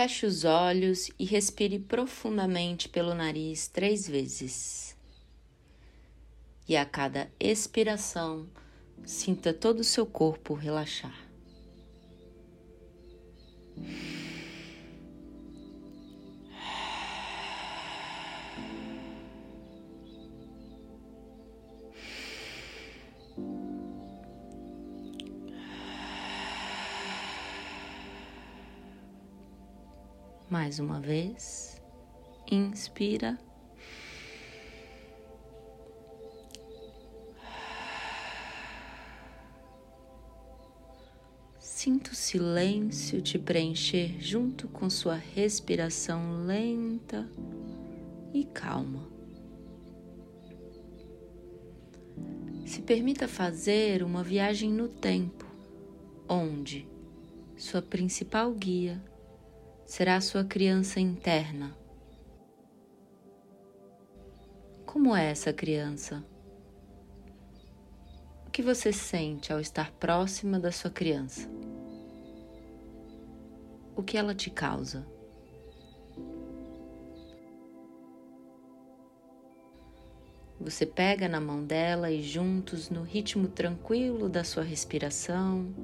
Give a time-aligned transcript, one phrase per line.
[0.00, 4.96] Feche os olhos e respire profundamente pelo nariz três vezes.
[6.66, 8.48] E a cada expiração,
[9.04, 11.14] sinta todo o seu corpo relaxar.
[30.50, 31.80] Mais uma vez,
[32.50, 33.38] inspira.
[41.60, 47.30] Sinta o silêncio te preencher junto com sua respiração lenta
[48.34, 49.08] e calma.
[52.66, 55.46] Se permita fazer uma viagem no tempo,
[56.28, 56.88] onde
[57.56, 59.00] sua principal guia
[59.90, 61.76] será a sua criança interna.
[64.86, 66.24] Como é essa criança?
[68.46, 71.50] O que você sente ao estar próxima da sua criança?
[73.96, 75.04] O que ela te causa?
[80.60, 85.74] Você pega na mão dela e juntos, no ritmo tranquilo da sua respiração,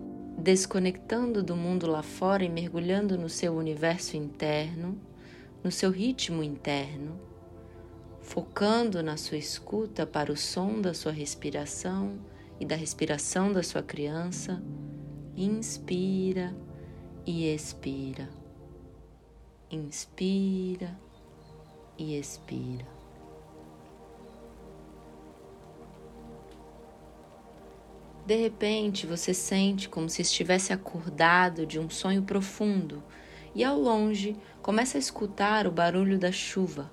[0.46, 4.96] desconectando do mundo lá fora e mergulhando no seu universo interno,
[5.60, 7.20] no seu ritmo interno,
[8.22, 12.20] focando na sua escuta para o som da sua respiração
[12.60, 14.62] e da respiração da sua criança,
[15.36, 16.56] inspira
[17.26, 18.28] e expira.
[19.68, 20.96] Inspira
[21.98, 22.95] e expira.
[28.26, 33.00] De repente, você sente como se estivesse acordado de um sonho profundo
[33.54, 36.90] e ao longe começa a escutar o barulho da chuva.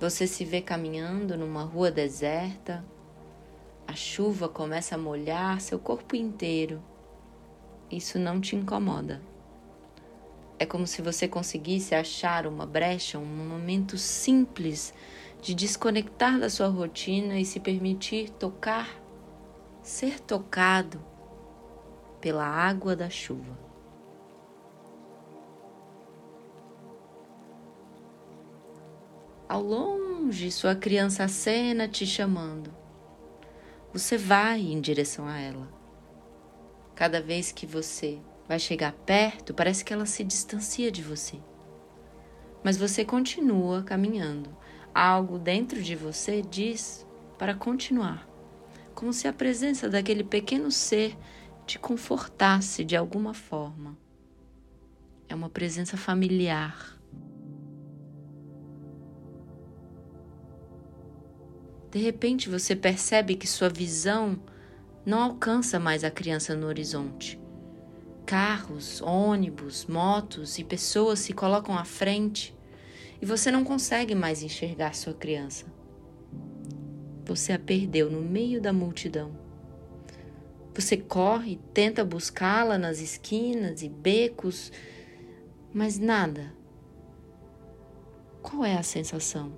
[0.00, 2.84] Você se vê caminhando numa rua deserta,
[3.86, 6.82] a chuva começa a molhar seu corpo inteiro.
[7.88, 9.22] Isso não te incomoda.
[10.58, 14.92] É como se você conseguisse achar uma brecha, um momento simples
[15.40, 19.05] de desconectar da sua rotina e se permitir tocar
[19.86, 21.00] ser tocado
[22.20, 23.56] pela água da chuva.
[29.48, 32.74] Ao longe, sua criança acena te chamando.
[33.92, 35.68] Você vai em direção a ela.
[36.96, 41.38] Cada vez que você vai chegar perto, parece que ela se distancia de você.
[42.64, 44.50] Mas você continua caminhando.
[44.92, 47.06] Algo dentro de você diz
[47.38, 48.35] para continuar
[48.96, 51.16] como se a presença daquele pequeno ser
[51.66, 53.96] te confortasse de alguma forma.
[55.28, 56.98] É uma presença familiar.
[61.90, 64.40] De repente você percebe que sua visão
[65.04, 67.38] não alcança mais a criança no horizonte.
[68.24, 72.56] Carros, ônibus, motos e pessoas se colocam à frente
[73.20, 75.66] e você não consegue mais enxergar sua criança
[77.26, 79.32] você a perdeu no meio da multidão.
[80.72, 84.70] Você corre, tenta buscá-la nas esquinas e becos,
[85.74, 86.54] mas nada.
[88.40, 89.52] Qual é a sensação?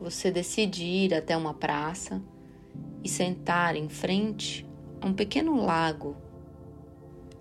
[0.00, 2.22] Você decide ir até uma praça
[3.04, 4.66] e sentar em frente
[5.00, 6.16] a um pequeno lago.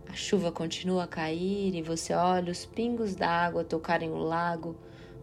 [0.10, 4.76] A chuva continua a cair e você olha os pingos d'água tocarem o lago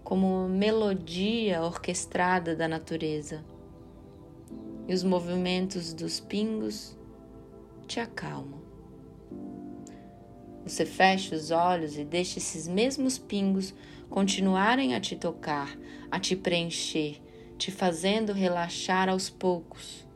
[0.05, 3.43] como melodia orquestrada da natureza.
[4.87, 6.97] E os movimentos dos pingos
[7.89, 8.63] te acalmam.
[10.67, 13.75] Você fecha os olhos e deixa esses mesmos pingos
[14.11, 15.77] continuarem a te tocar,
[16.11, 17.21] a te preencher,
[17.57, 20.07] te fazendo relaxar aos poucos.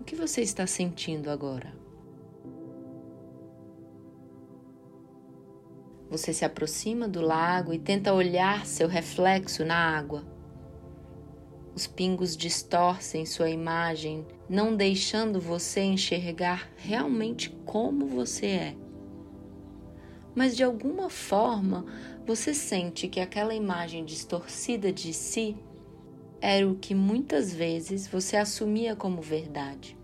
[0.00, 1.87] O que você está sentindo agora?
[6.10, 10.24] Você se aproxima do lago e tenta olhar seu reflexo na água.
[11.74, 18.76] Os pingos distorcem sua imagem, não deixando você enxergar realmente como você é.
[20.34, 21.84] Mas de alguma forma
[22.26, 25.56] você sente que aquela imagem distorcida de si
[26.40, 29.97] era o que muitas vezes você assumia como verdade.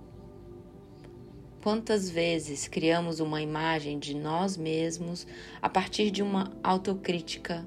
[1.65, 5.27] Quantas vezes criamos uma imagem de nós mesmos
[5.63, 7.67] a partir de uma autocrítica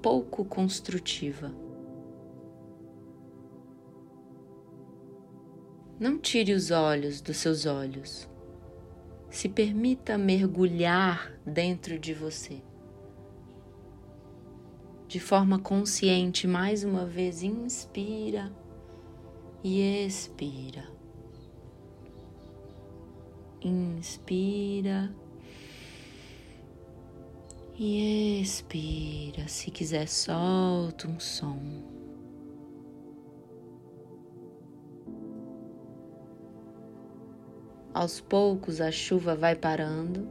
[0.00, 1.52] pouco construtiva?
[5.98, 8.30] Não tire os olhos dos seus olhos.
[9.28, 12.62] Se permita mergulhar dentro de você.
[15.08, 18.52] De forma consciente, mais uma vez, inspira
[19.64, 20.99] e expira.
[23.62, 25.14] Inspira
[27.78, 29.48] e expira.
[29.48, 31.58] Se quiser, solta um som.
[37.92, 40.26] Aos poucos a chuva vai parando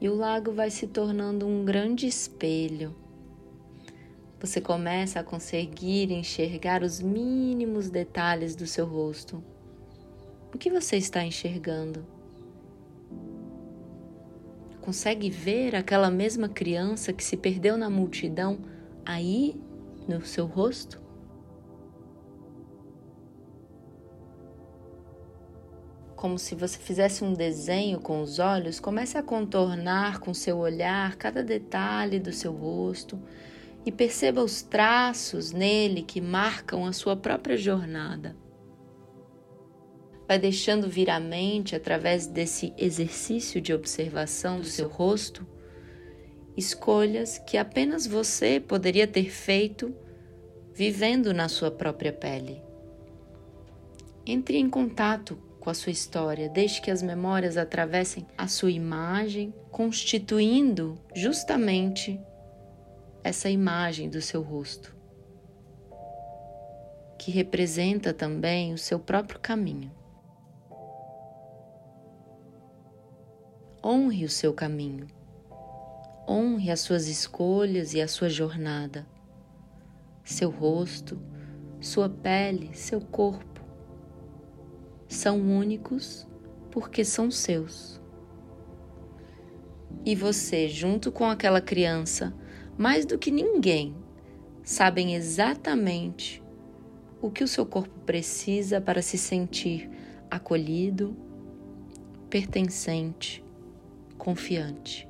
[0.00, 2.94] e o lago vai se tornando um grande espelho.
[4.38, 9.42] Você começa a conseguir enxergar os mínimos detalhes do seu rosto.
[10.52, 12.13] O que você está enxergando?
[14.84, 18.58] Consegue ver aquela mesma criança que se perdeu na multidão
[19.02, 19.58] aí
[20.06, 21.00] no seu rosto?
[26.14, 31.16] Como se você fizesse um desenho com os olhos, comece a contornar com seu olhar
[31.16, 33.18] cada detalhe do seu rosto
[33.86, 38.36] e perceba os traços nele que marcam a sua própria jornada
[40.26, 45.46] vai deixando vir à mente, através desse exercício de observação do seu rosto,
[46.56, 49.94] escolhas que apenas você poderia ter feito
[50.72, 52.60] vivendo na sua própria pele.
[54.26, 59.52] Entre em contato com a sua história, deixe que as memórias atravessem a sua imagem,
[59.70, 62.20] constituindo justamente
[63.22, 64.94] essa imagem do seu rosto,
[67.18, 69.90] que representa também o seu próprio caminho.
[73.86, 75.06] Honre o seu caminho.
[76.26, 79.06] Honre as suas escolhas e a sua jornada.
[80.24, 81.20] Seu rosto,
[81.82, 83.60] sua pele, seu corpo
[85.06, 86.26] são únicos
[86.70, 88.00] porque são seus.
[90.02, 92.34] E você, junto com aquela criança,
[92.78, 93.94] mais do que ninguém,
[94.62, 96.42] sabem exatamente
[97.20, 99.90] o que o seu corpo precisa para se sentir
[100.30, 101.14] acolhido,
[102.30, 103.43] pertencente
[104.24, 105.06] confiante.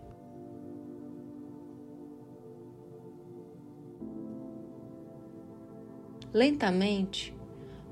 [6.33, 7.33] Lentamente,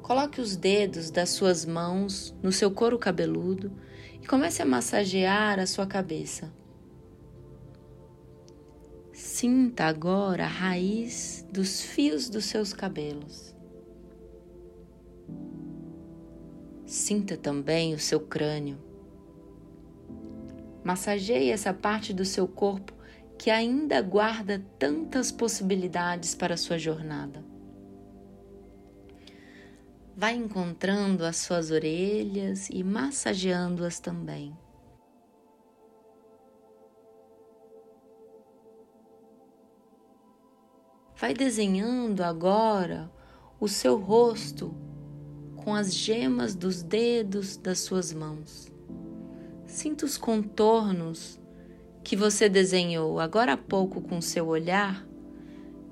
[0.02, 3.70] coloque os dedos das suas mãos no seu couro cabeludo
[4.20, 6.52] e comece a massagear a sua cabeça.
[9.12, 13.54] Sinta agora a raiz dos fios dos seus cabelos.
[16.84, 18.91] Sinta também o seu crânio.
[20.84, 22.92] Massageie essa parte do seu corpo
[23.38, 27.44] que ainda guarda tantas possibilidades para a sua jornada.
[30.16, 34.56] Vai encontrando as suas orelhas e massageando-as também.
[41.16, 43.10] Vai desenhando agora
[43.60, 44.74] o seu rosto
[45.56, 48.71] com as gemas dos dedos das suas mãos.
[49.72, 51.40] Sinta os contornos
[52.04, 55.02] que você desenhou agora há pouco com seu olhar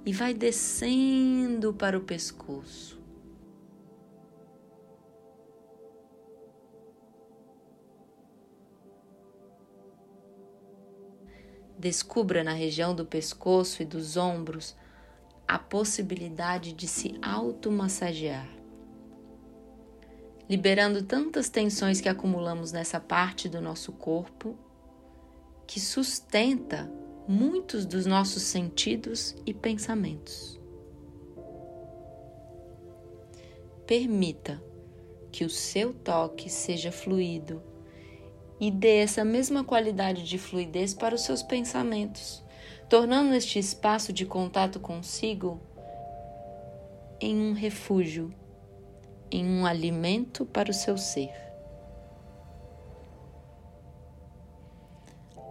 [0.04, 3.00] e vai descendo para o pescoço.
[11.78, 14.76] Descubra na região do pescoço e dos ombros
[15.48, 18.59] a possibilidade de se automassagear
[20.50, 24.58] liberando tantas tensões que acumulamos nessa parte do nosso corpo,
[25.64, 26.90] que sustenta
[27.28, 30.58] muitos dos nossos sentidos e pensamentos.
[33.86, 34.60] Permita
[35.30, 37.62] que o seu toque seja fluido
[38.58, 42.42] e dê essa mesma qualidade de fluidez para os seus pensamentos,
[42.88, 45.60] tornando este espaço de contato consigo
[47.20, 48.34] em um refúgio
[49.30, 51.32] em um alimento para o seu ser.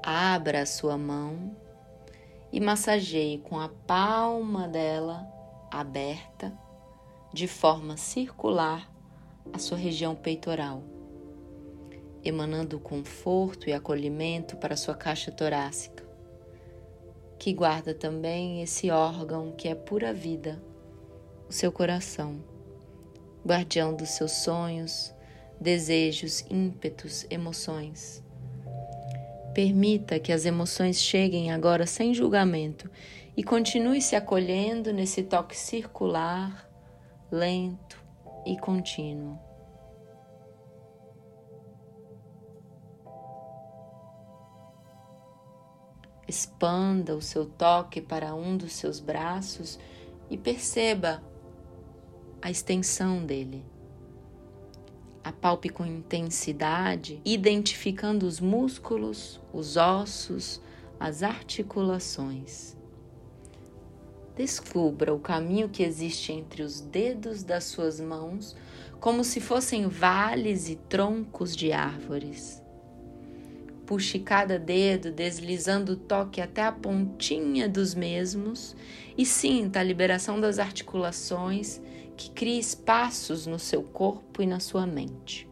[0.04, 1.56] Abra a sua mão
[2.52, 5.26] e massageie com a palma dela
[5.72, 6.52] aberta,
[7.32, 8.92] de forma circular,
[9.54, 10.84] a sua região peitoral,
[12.24, 16.04] emanando conforto e acolhimento para sua caixa torácica,
[17.38, 20.62] que guarda também esse órgão que é pura vida,
[21.48, 22.44] o seu coração
[23.50, 25.12] guardião dos seus sonhos,
[25.60, 28.24] desejos, ímpetos, emoções.
[29.56, 32.90] Permita que as emoções cheguem agora sem julgamento
[33.36, 36.70] e continue se acolhendo nesse toque circular,
[37.32, 38.00] lento
[38.46, 39.40] e contínuo.
[46.28, 49.80] Expanda o seu toque para um dos seus braços
[50.30, 51.24] e perceba
[52.42, 53.64] a extensão dele.
[55.24, 60.62] Apalpe com intensidade, identificando os músculos, os ossos,
[61.00, 62.78] as articulações.
[64.36, 68.56] Descubra o caminho que existe entre os dedos das suas mãos,
[69.00, 72.64] como se fossem vales e troncos de árvores.
[73.86, 78.76] Puxe cada dedo, deslizando o toque até a pontinha dos mesmos
[79.18, 81.82] e sinta a liberação das articulações
[82.20, 85.50] que cria espaços no seu corpo e na sua mente.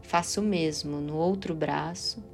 [0.00, 2.24] Faça o mesmo no outro braço,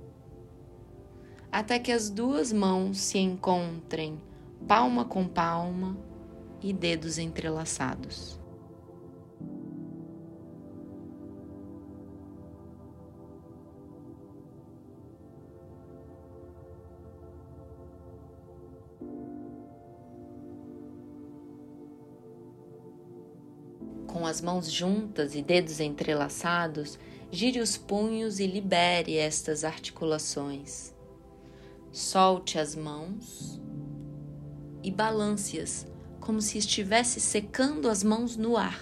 [1.51, 4.23] até que as duas mãos se encontrem
[4.69, 5.97] palma com palma
[6.63, 8.39] e dedos entrelaçados.
[24.35, 26.99] As mãos juntas e dedos entrelaçados,
[27.31, 30.93] gire os punhos e libere estas articulações.
[31.93, 33.61] Solte as mãos
[34.83, 35.87] e balance-as
[36.19, 38.81] como se estivesse secando as mãos no ar.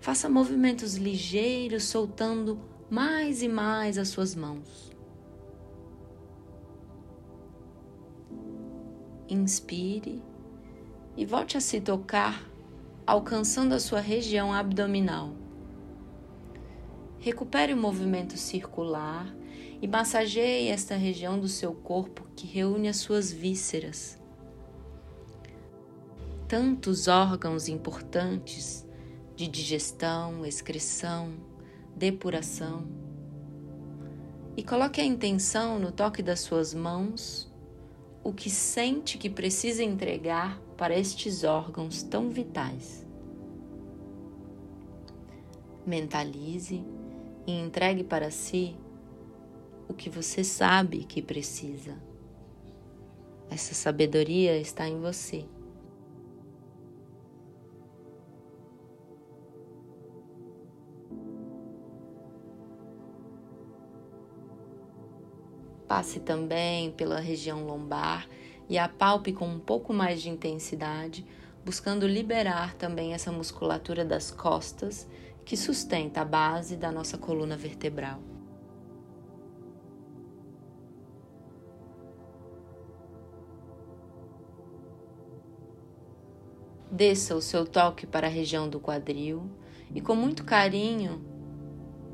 [0.00, 2.60] Faça movimentos ligeiros, soltando
[2.90, 4.92] mais e mais as suas mãos.
[9.30, 10.22] Inspire
[11.16, 12.53] e volte a se tocar
[13.06, 15.34] alcançando a sua região abdominal.
[17.18, 19.34] Recupere o movimento circular
[19.80, 24.18] e massageie esta região do seu corpo que reúne as suas vísceras.
[26.48, 28.86] Tantos órgãos importantes
[29.36, 31.34] de digestão, excreção,
[31.94, 32.86] depuração.
[34.56, 37.52] E coloque a intenção no toque das suas mãos,
[38.22, 43.06] o que sente que precisa entregar para estes órgãos tão vitais.
[45.86, 46.84] Mentalize
[47.46, 48.76] e entregue para si
[49.88, 51.96] o que você sabe que precisa.
[53.48, 55.46] Essa sabedoria está em você.
[65.88, 68.28] Passe também pela região lombar
[68.68, 71.26] e apalpe com um pouco mais de intensidade,
[71.64, 75.08] buscando liberar também essa musculatura das costas
[75.44, 78.20] que sustenta a base da nossa coluna vertebral.
[86.90, 89.50] Desça o seu toque para a região do quadril
[89.92, 91.24] e, com muito carinho,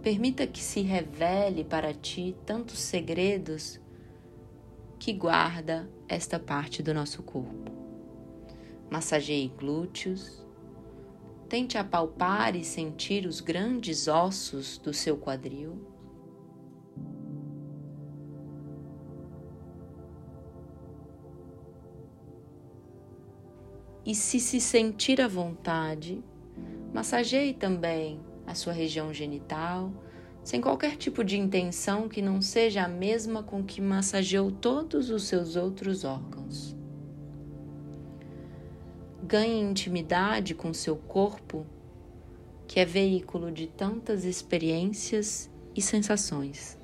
[0.02, 3.78] permita que se revele para ti tantos segredos
[4.98, 7.70] que guarda esta parte do nosso corpo.
[8.90, 10.44] Massageie glúteos.
[11.48, 15.86] Tente apalpar e sentir os grandes ossos do seu quadril.
[24.04, 26.24] E se se sentir à vontade,
[26.92, 29.92] massageie também a sua região genital
[30.42, 35.24] sem qualquer tipo de intenção que não seja a mesma com que massageou todos os
[35.24, 36.74] seus outros órgãos.
[39.22, 41.66] Ganhe intimidade com seu corpo,
[42.66, 46.78] que é veículo de tantas experiências e sensações.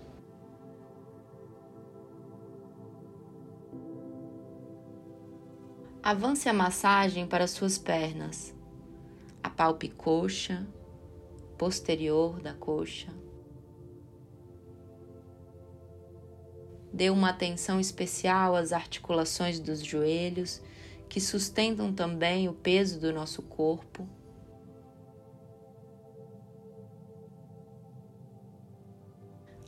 [6.02, 8.54] Avance a massagem para suas pernas,
[9.42, 10.64] apalpe coxa,
[11.58, 13.25] posterior da coxa
[16.96, 20.62] Dê uma atenção especial às articulações dos joelhos,
[21.10, 24.08] que sustentam também o peso do nosso corpo.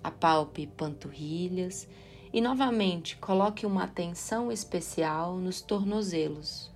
[0.03, 1.87] Apalpe panturrilhas
[2.33, 6.73] e novamente coloque uma atenção especial nos tornozelos,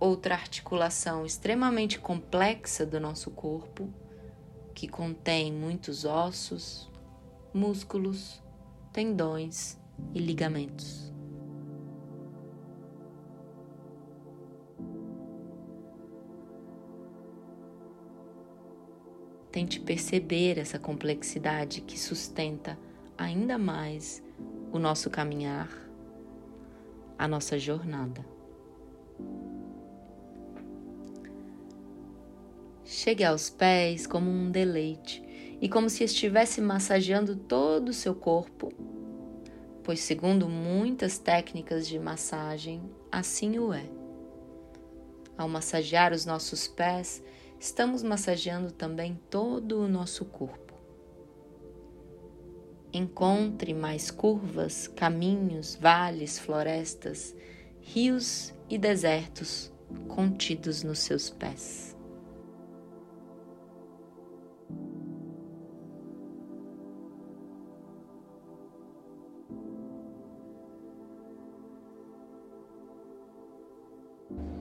[0.00, 3.88] outra articulação extremamente complexa do nosso corpo,
[4.74, 6.90] que contém muitos ossos,
[7.54, 8.42] músculos,
[8.92, 9.80] tendões
[10.14, 11.12] e ligamentos.
[19.50, 22.78] Tente perceber essa complexidade que sustenta
[23.18, 24.22] ainda mais
[24.72, 25.68] o nosso caminhar,
[27.18, 28.24] a nossa jornada.
[32.82, 35.22] Chegue aos pés como um deleite
[35.60, 38.72] e como se estivesse massageando todo o seu corpo
[39.82, 43.84] pois, segundo muitas técnicas de massagem, assim o é.
[45.36, 47.22] Ao massagear os nossos pés,
[47.58, 50.72] estamos massageando também todo o nosso corpo.
[52.92, 57.34] Encontre mais curvas, caminhos, vales, florestas,
[57.80, 59.72] rios e desertos
[60.08, 61.96] contidos nos seus pés.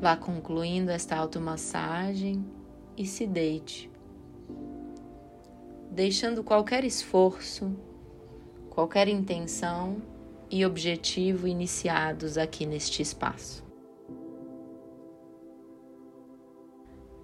[0.02, 2.44] Vá concluindo esta automassagem
[2.98, 3.88] e se deite,
[5.92, 7.72] deixando qualquer esforço,
[8.72, 10.02] qualquer intenção
[10.50, 13.64] e objetivo iniciados aqui neste espaço.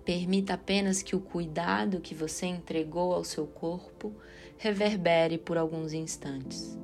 [0.05, 4.13] Permita apenas que o cuidado que você entregou ao seu corpo
[4.55, 6.77] reverbere por alguns instantes.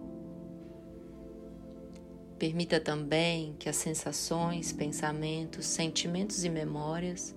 [2.38, 7.36] Permita também que as sensações, pensamentos, sentimentos e memórias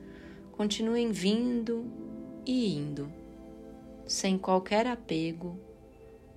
[0.52, 1.84] continuem vindo
[2.44, 3.12] e indo,
[4.06, 5.60] sem qualquer apego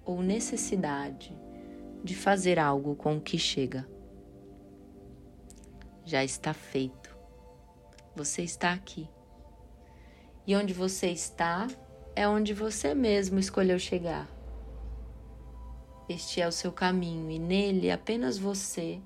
[0.05, 1.35] ou necessidade
[2.03, 3.87] de fazer algo com o que chega.
[6.05, 7.15] Já está feito.
[8.15, 9.07] Você está aqui.
[10.45, 11.67] E onde você está
[12.15, 14.27] é onde você mesmo escolheu chegar.
[16.09, 18.99] Este é o seu caminho e nele apenas você,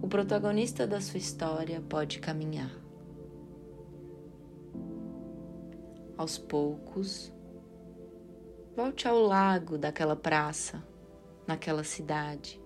[0.00, 2.74] o protagonista da sua história, pode caminhar.
[6.16, 7.30] Aos poucos,
[8.74, 10.82] volte ao lago daquela praça,
[11.46, 12.58] naquela cidade.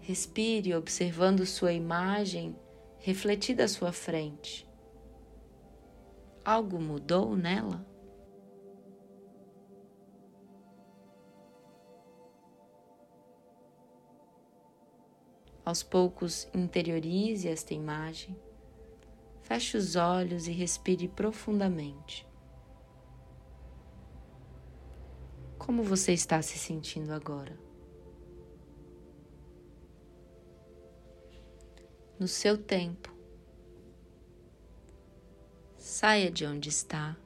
[0.00, 2.54] Respire observando sua imagem
[2.98, 4.68] refletida à sua frente.
[6.44, 7.93] Algo mudou nela?
[15.64, 18.36] Aos poucos, interiorize esta imagem,
[19.42, 22.26] feche os olhos e respire profundamente.
[25.58, 27.58] Como você está se sentindo agora?
[32.18, 33.10] No seu tempo,
[35.78, 37.16] saia de onde está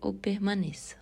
[0.00, 1.01] ou permaneça.